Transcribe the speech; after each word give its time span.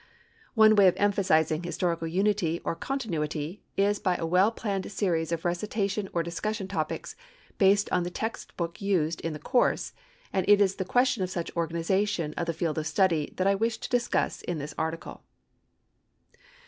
One 0.55 0.75
way 0.75 0.87
of 0.87 0.95
emphasizing 0.97 1.61
historical 1.61 2.07
unity 2.07 2.59
or 2.63 2.73
continuity 2.75 3.61
is 3.77 3.99
by 3.99 4.15
a 4.15 4.25
well 4.25 4.49
planned 4.51 4.91
series 4.91 5.31
of 5.31 5.45
recitation 5.45 6.09
or 6.11 6.23
discussion 6.23 6.67
topics 6.67 7.15
based 7.59 7.87
on 7.91 8.01
the 8.01 8.09
text 8.09 8.57
book 8.57 8.81
used 8.81 9.21
in 9.21 9.33
the 9.33 9.37
course, 9.37 9.93
and 10.33 10.43
it 10.49 10.59
is 10.59 10.77
the 10.77 10.85
question 10.85 11.21
of 11.21 11.29
such 11.29 11.55
organization 11.55 12.33
of 12.33 12.47
the 12.47 12.53
field 12.53 12.79
of 12.79 12.87
study 12.87 13.31
that 13.37 13.45
I 13.45 13.53
wish 13.53 13.77
to 13.77 13.89
discuss 13.89 14.41
in 14.41 14.57
this 14.57 14.73
article. 14.75 15.21